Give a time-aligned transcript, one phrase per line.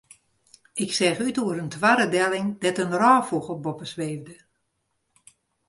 [0.83, 4.35] Ik seach út oer in toarre delling dêr't in rôffûgel boppe sweefde.